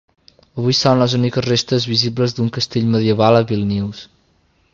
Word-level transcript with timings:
Avui 0.61 0.77
són 0.77 1.01
les 1.03 1.13
úniques 1.17 1.45
restes 1.47 1.85
visibles 1.91 2.35
d'un 2.39 2.51
castell 2.59 2.91
medieval 2.97 3.43
a 3.43 3.45
Vílnius. 3.53 4.03